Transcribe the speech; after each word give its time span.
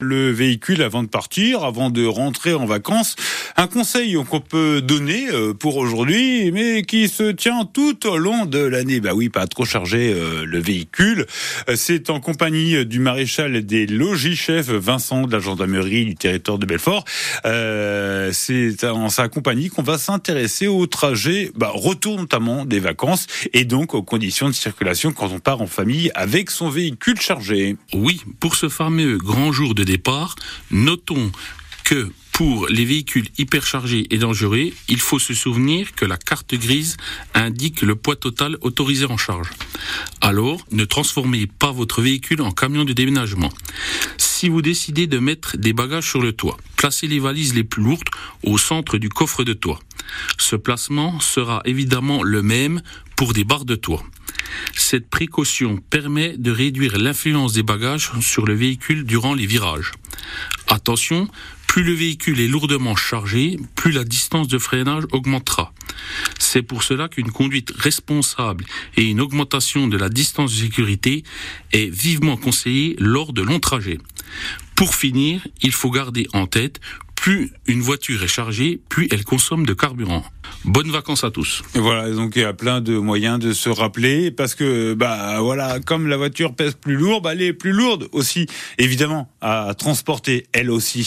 le 0.00 0.30
véhicule 0.30 0.82
avant 0.82 1.02
de 1.02 1.08
partir, 1.08 1.64
avant 1.64 1.90
de 1.90 2.06
rentrer 2.06 2.54
en 2.54 2.66
vacances. 2.66 3.16
Un 3.60 3.66
conseil 3.66 4.16
qu'on 4.30 4.38
peut 4.38 4.80
donner 4.80 5.30
euh, 5.32 5.52
pour 5.52 5.78
aujourd'hui, 5.78 6.52
mais 6.52 6.82
qui 6.82 7.08
se 7.08 7.32
tient 7.32 7.64
tout 7.64 8.06
au 8.06 8.16
long 8.16 8.46
de 8.46 8.60
l'année. 8.60 9.00
Bah 9.00 9.14
oui, 9.16 9.30
pas 9.30 9.48
trop 9.48 9.64
charger 9.64 10.12
euh, 10.14 10.46
le 10.46 10.60
véhicule. 10.60 11.26
Euh, 11.68 11.74
c'est 11.74 12.08
en 12.08 12.20
compagnie 12.20 12.86
du 12.86 13.00
maréchal 13.00 13.66
des 13.66 13.88
logis-chefs 13.88 14.70
Vincent 14.70 15.22
de 15.22 15.32
la 15.32 15.40
gendarmerie 15.40 16.04
du 16.04 16.14
territoire 16.14 16.58
de 16.58 16.66
Belfort. 16.66 17.04
c'est 17.42 18.84
en 18.84 19.08
sa 19.08 19.28
compagnie 19.28 19.70
qu'on 19.70 19.82
va 19.82 19.98
s'intéresser 19.98 20.68
au 20.68 20.86
trajet, 20.86 21.50
bah, 21.56 21.72
retour 21.74 22.16
notamment 22.16 22.64
des 22.64 22.78
vacances 22.78 23.26
et 23.54 23.64
donc 23.64 23.92
aux 23.92 24.04
conditions 24.04 24.46
de 24.46 24.54
circulation 24.54 25.10
quand 25.10 25.32
on 25.32 25.40
part 25.40 25.60
en 25.60 25.66
famille 25.66 26.12
avec 26.14 26.50
son 26.50 26.70
véhicule 26.70 27.20
chargé. 27.20 27.76
Oui, 27.92 28.20
pour 28.38 28.54
ce 28.54 28.68
fameux 28.68 29.18
grand 29.18 29.50
jour 29.50 29.74
de 29.74 29.82
départ, 29.82 30.36
notons 30.70 31.32
que 31.82 32.08
pour 32.38 32.68
les 32.68 32.84
véhicules 32.84 33.26
hyperchargés 33.36 34.06
et 34.10 34.18
dangereux, 34.18 34.70
il 34.88 35.00
faut 35.00 35.18
se 35.18 35.34
souvenir 35.34 35.92
que 35.96 36.04
la 36.04 36.16
carte 36.16 36.54
grise 36.54 36.96
indique 37.34 37.82
le 37.82 37.96
poids 37.96 38.14
total 38.14 38.56
autorisé 38.60 39.06
en 39.06 39.16
charge. 39.16 39.50
Alors, 40.20 40.64
ne 40.70 40.84
transformez 40.84 41.48
pas 41.48 41.72
votre 41.72 42.00
véhicule 42.00 42.42
en 42.42 42.52
camion 42.52 42.84
de 42.84 42.92
déménagement. 42.92 43.52
Si 44.18 44.48
vous 44.48 44.62
décidez 44.62 45.08
de 45.08 45.18
mettre 45.18 45.56
des 45.56 45.72
bagages 45.72 46.08
sur 46.08 46.22
le 46.22 46.30
toit, 46.32 46.56
placez 46.76 47.08
les 47.08 47.18
valises 47.18 47.56
les 47.56 47.64
plus 47.64 47.82
lourdes 47.82 48.08
au 48.44 48.56
centre 48.56 48.98
du 48.98 49.08
coffre 49.08 49.42
de 49.42 49.52
toit. 49.52 49.80
Ce 50.38 50.54
placement 50.54 51.18
sera 51.18 51.60
évidemment 51.64 52.22
le 52.22 52.42
même 52.44 52.82
pour 53.16 53.32
des 53.32 53.42
barres 53.42 53.64
de 53.64 53.74
toit. 53.74 54.04
Cette 54.76 55.10
précaution 55.10 55.78
permet 55.90 56.36
de 56.38 56.52
réduire 56.52 56.98
l'influence 56.98 57.52
des 57.52 57.64
bagages 57.64 58.12
sur 58.20 58.46
le 58.46 58.54
véhicule 58.54 59.02
durant 59.04 59.34
les 59.34 59.46
virages. 59.46 59.90
Attention, 60.68 61.28
plus 61.78 61.84
le 61.84 61.92
véhicule 61.92 62.40
est 62.40 62.48
lourdement 62.48 62.96
chargé, 62.96 63.56
plus 63.76 63.92
la 63.92 64.02
distance 64.02 64.48
de 64.48 64.58
freinage 64.58 65.04
augmentera. 65.12 65.72
C'est 66.40 66.62
pour 66.62 66.82
cela 66.82 67.06
qu'une 67.06 67.30
conduite 67.30 67.70
responsable 67.70 68.64
et 68.96 69.04
une 69.04 69.20
augmentation 69.20 69.86
de 69.86 69.96
la 69.96 70.08
distance 70.08 70.50
de 70.50 70.60
sécurité 70.60 71.22
est 71.70 71.88
vivement 71.88 72.36
conseillée 72.36 72.96
lors 72.98 73.32
de 73.32 73.42
longs 73.42 73.60
trajets. 73.60 73.98
Pour 74.74 74.96
finir, 74.96 75.46
il 75.62 75.70
faut 75.70 75.92
garder 75.92 76.26
en 76.32 76.48
tête 76.48 76.80
plus 77.20 77.50
une 77.66 77.80
voiture 77.80 78.22
est 78.22 78.28
chargée, 78.28 78.80
plus 78.88 79.08
elle 79.10 79.24
consomme 79.24 79.66
de 79.66 79.74
carburant. 79.74 80.24
Bonnes 80.64 80.90
vacances 80.90 81.24
à 81.24 81.30
tous. 81.30 81.62
Voilà, 81.74 82.10
donc 82.10 82.36
il 82.36 82.42
y 82.42 82.44
a 82.44 82.52
plein 82.52 82.80
de 82.80 82.96
moyens 82.96 83.38
de 83.38 83.52
se 83.52 83.68
rappeler 83.68 84.30
parce 84.30 84.54
que 84.54 84.94
bah 84.94 85.40
voilà, 85.40 85.80
comme 85.80 86.06
la 86.06 86.16
voiture 86.16 86.54
pèse 86.54 86.74
plus 86.74 86.94
lourd, 86.94 87.20
bah 87.20 87.32
elle 87.32 87.42
est 87.42 87.52
plus 87.52 87.72
lourde 87.72 88.08
aussi 88.12 88.46
évidemment 88.78 89.30
à 89.40 89.74
transporter 89.76 90.46
elle 90.52 90.70
aussi. 90.70 91.04